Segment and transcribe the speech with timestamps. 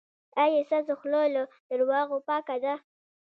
[0.43, 2.73] ایا ستاسو خوله له درواغو پاکه ده؟